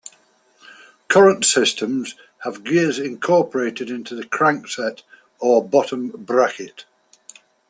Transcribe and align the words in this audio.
Current 1.09 1.45
systems 1.45 2.15
have 2.39 2.63
gears 2.63 2.97
incorporated 2.97 3.91
in 3.91 4.01
the 4.03 4.23
crankset 4.23 5.03
or 5.37 5.63
bottom 5.63 6.07
bracket. 6.09 6.85